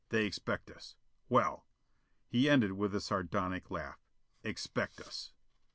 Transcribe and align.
They 0.09 0.25
expect 0.25 0.71
us. 0.71 0.95
Well," 1.29 1.67
he 2.27 2.49
ended 2.49 2.71
with 2.71 2.95
a 2.95 2.99
sardonic 3.01 3.69
laugh, 3.69 3.99
"expect 4.43 4.99
us." 4.99 5.31